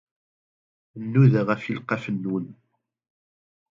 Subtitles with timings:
[1.03, 2.45] Nnuda ɣef ileqqafen-nwen.